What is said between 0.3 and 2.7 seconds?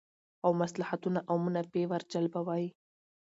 او مصلحتونه او منافع ور جلبوی